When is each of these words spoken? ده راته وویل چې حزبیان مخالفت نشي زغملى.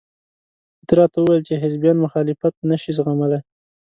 ده 0.85 0.93
راته 0.99 1.17
وویل 1.19 1.43
چې 1.47 1.61
حزبیان 1.63 1.97
مخالفت 2.05 2.53
نشي 2.69 2.91
زغملى. 2.97 3.39